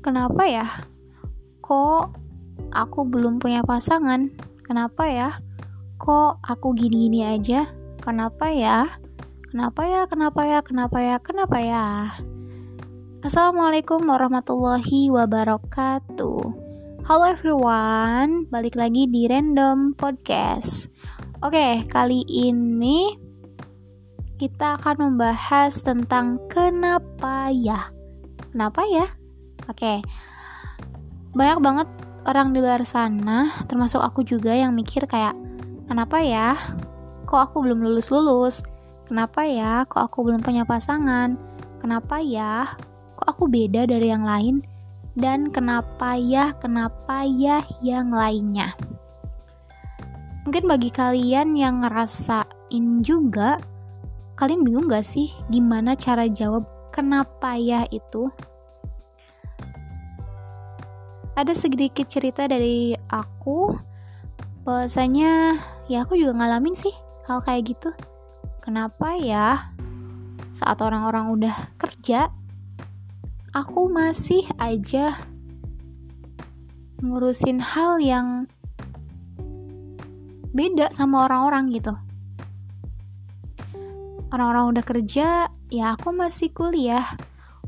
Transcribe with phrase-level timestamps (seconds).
[0.00, 0.66] kenapa ya?
[1.60, 2.16] Kok
[2.72, 4.32] aku belum punya pasangan?
[4.64, 5.44] Kenapa ya?
[6.00, 7.68] Kok aku gini-gini aja?
[8.00, 8.88] Kenapa ya?
[9.52, 10.00] Kenapa ya?
[10.08, 10.58] Kenapa ya?
[10.64, 11.16] Kenapa ya?
[11.20, 11.86] Kenapa ya?
[13.20, 16.40] Assalamualaikum warahmatullahi wabarakatuh.
[17.04, 20.88] Halo everyone, balik lagi di Random Podcast.
[21.44, 23.12] Oke, kali ini
[24.40, 27.92] kita akan membahas tentang kenapa ya.
[28.48, 29.19] Kenapa ya?
[29.68, 30.00] Oke.
[31.36, 31.88] Banyak banget
[32.28, 35.36] orang di luar sana, termasuk aku juga yang mikir kayak
[35.90, 36.56] kenapa ya?
[37.26, 38.64] Kok aku belum lulus-lulus?
[39.10, 39.82] Kenapa ya?
[39.86, 41.34] Kok aku belum punya pasangan?
[41.82, 42.78] Kenapa ya?
[43.18, 44.62] Kok aku beda dari yang lain?
[45.18, 46.54] Dan kenapa ya?
[46.62, 48.74] Kenapa ya yang lainnya?
[50.46, 53.60] Mungkin bagi kalian yang ngerasain juga
[54.40, 58.32] kalian bingung gak sih gimana cara jawab kenapa ya itu?
[61.40, 63.72] Ada sedikit cerita dari aku
[64.68, 65.56] bahwasanya
[65.88, 66.92] ya aku juga ngalamin sih
[67.24, 67.96] hal kayak gitu.
[68.60, 69.72] Kenapa ya
[70.52, 72.28] saat orang-orang udah kerja
[73.56, 75.16] aku masih aja
[77.00, 78.44] ngurusin hal yang
[80.52, 81.96] beda sama orang-orang gitu
[84.30, 87.02] orang-orang udah kerja, ya aku masih kuliah.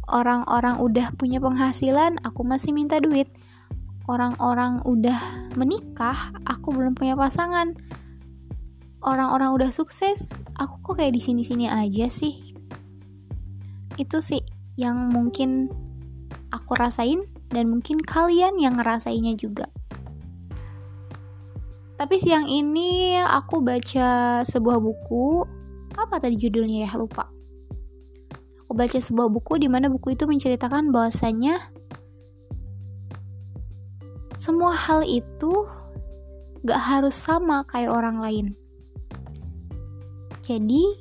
[0.07, 3.31] Orang-orang udah punya penghasilan, aku masih minta duit.
[4.13, 7.73] Orang-orang udah menikah, aku belum punya pasangan.
[9.01, 12.53] Orang-orang udah sukses, aku kok kayak di sini-sini aja sih.
[13.97, 14.45] Itu sih
[14.77, 15.73] yang mungkin
[16.53, 19.73] aku rasain dan mungkin kalian yang ngerasainnya juga.
[21.97, 25.49] Tapi siang ini aku baca sebuah buku
[25.97, 27.33] apa tadi judulnya ya lupa
[28.73, 31.61] aku baca sebuah buku di mana buku itu menceritakan bahwasanya
[34.43, 35.71] semua hal itu
[36.67, 38.47] gak harus sama kayak orang lain.
[40.43, 40.99] Jadi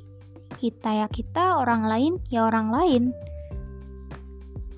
[0.62, 3.02] kita ya kita orang lain ya orang lain.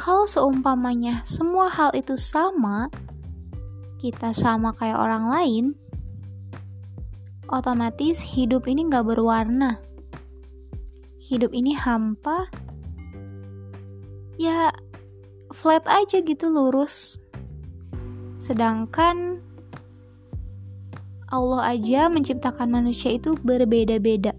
[0.01, 2.89] Kalau seumpamanya semua hal itu sama
[4.01, 5.65] kita sama kayak orang lain
[7.53, 9.77] otomatis hidup ini gak berwarna.
[11.21, 12.49] Hidup ini hampa
[14.41, 14.73] ya
[15.53, 17.24] flat aja gitu lurus
[18.37, 19.41] sedangkan
[21.35, 24.37] Allah aja menciptakan manusia itu berbeda-beda.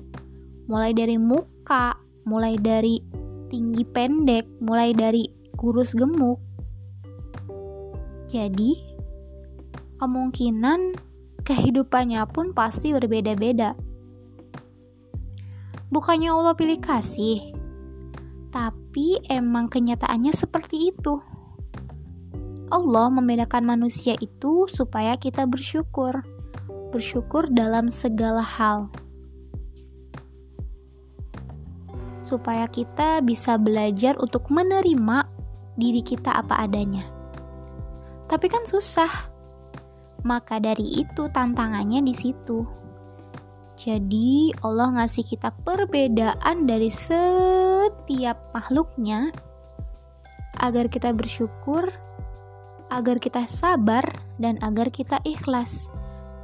[0.72, 3.04] Mulai dari muka mulai dari
[3.52, 5.28] tinggi pendek mulai dari
[5.60, 6.40] kurus gemuk.
[8.32, 8.80] Jadi
[10.00, 10.96] kemungkinan
[11.46, 13.78] kehidupannya pun pasti berbeda-beda.
[15.94, 17.56] Bukannya Allah pilih kasih,
[18.52, 21.35] tapi emang kenyataannya seperti itu.
[22.76, 26.20] Allah membedakan manusia itu supaya kita bersyukur,
[26.92, 28.92] bersyukur dalam segala hal,
[32.28, 35.24] supaya kita bisa belajar untuk menerima
[35.80, 37.08] diri kita apa adanya.
[38.28, 39.32] Tapi kan susah,
[40.28, 42.68] maka dari itu tantangannya di situ.
[43.80, 49.32] Jadi Allah ngasih kita perbedaan dari setiap makhluknya
[50.60, 51.88] agar kita bersyukur,
[52.92, 54.06] agar kita sabar,
[54.38, 55.90] dan agar kita ikhlas.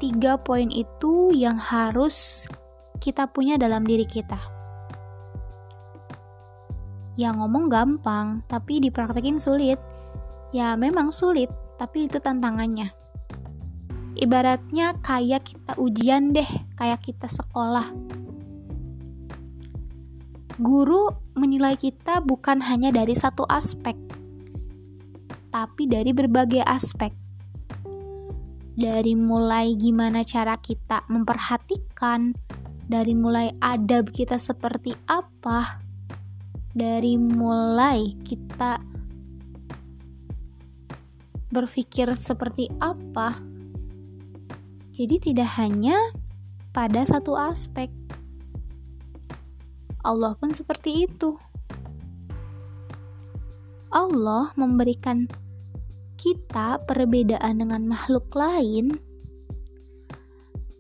[0.02, 2.50] Tiga poin itu yang harus
[2.98, 4.40] kita punya dalam diri kita.
[7.20, 9.78] Yang ngomong gampang, tapi dipraktekin sulit.
[10.50, 13.02] Ya memang sulit, tapi itu tantangannya
[14.22, 16.48] ibaratnya kayak kita ujian deh,
[16.78, 17.90] kayak kita sekolah.
[20.62, 23.98] Guru menilai kita bukan hanya dari satu aspek,
[25.52, 27.12] tapi dari berbagai aspek.
[28.72, 32.32] Dari mulai gimana cara kita memperhatikan,
[32.88, 35.84] dari mulai adab kita seperti apa,
[36.72, 38.80] dari mulai kita
[41.52, 43.36] berpikir seperti apa,
[44.96, 46.00] jadi tidak hanya
[46.72, 47.92] pada satu aspek.
[50.02, 51.36] Allah pun seperti itu.
[53.92, 55.28] Allah memberikan
[56.16, 58.96] kita perbedaan dengan makhluk lain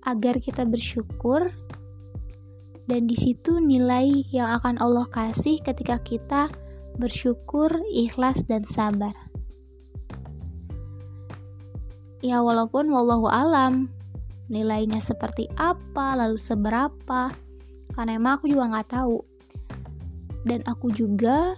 [0.07, 1.51] agar kita bersyukur
[2.89, 6.51] dan di situ nilai yang akan Allah kasih ketika kita
[6.99, 9.15] bersyukur, ikhlas dan sabar.
[12.21, 13.89] Ya walaupun wallahu alam
[14.51, 17.31] nilainya seperti apa, lalu seberapa.
[17.95, 19.17] Karena emang aku juga nggak tahu.
[20.43, 21.55] Dan aku juga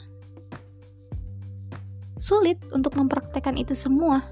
[2.23, 4.23] sulit untuk mempraktekkan itu semua.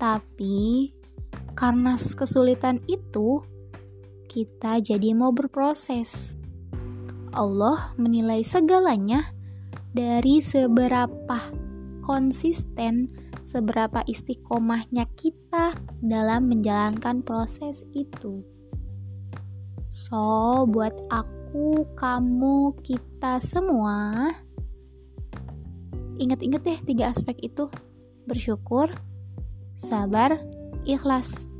[0.00, 0.88] Tapi
[1.52, 3.44] karena kesulitan itu,
[4.32, 6.40] kita jadi mau berproses.
[7.36, 9.28] Allah menilai segalanya
[9.92, 11.38] dari seberapa
[12.00, 13.12] konsisten,
[13.44, 18.40] seberapa istiqomahnya kita dalam menjalankan proses itu.
[19.92, 24.34] So, buat aku, kamu, kita semua,
[26.24, 27.68] ingat-ingat deh tiga aspek itu:
[28.24, 28.88] bersyukur,
[29.76, 30.40] sabar,
[30.88, 31.52] ikhlas.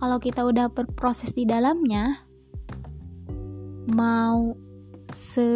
[0.00, 2.24] Kalau kita udah berproses di dalamnya,
[3.92, 4.56] mau
[5.12, 5.48] se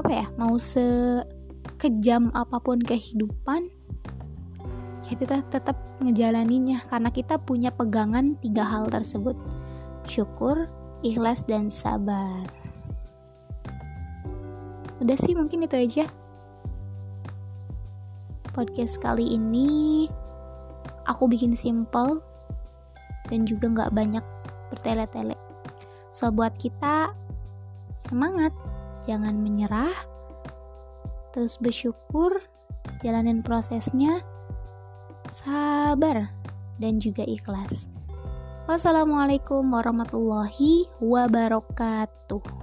[0.00, 1.20] apa ya, mau se
[1.76, 3.68] kejam apa pun kehidupan,
[5.04, 9.36] ya kita tetap ngejalaninnya karena kita punya pegangan tiga hal tersebut:
[10.08, 10.72] syukur,
[11.04, 12.48] ikhlas, dan sabar.
[15.06, 16.10] Udah sih, mungkin itu aja
[18.56, 20.08] podcast kali ini
[21.04, 22.24] aku bikin simple
[23.28, 24.24] dan juga nggak banyak
[24.72, 25.36] bertele-tele.
[26.08, 27.12] So buat kita
[28.00, 28.56] semangat,
[29.04, 29.92] jangan menyerah,
[31.36, 32.40] terus bersyukur,
[33.04, 34.24] jalanin prosesnya,
[35.28, 36.32] sabar
[36.80, 37.92] dan juga ikhlas.
[38.64, 42.55] Wassalamualaikum warahmatullahi wabarakatuh.